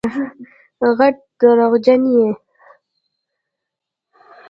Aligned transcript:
غټ 0.97 1.15
دروغجن 1.39 2.01
یې 2.15 2.27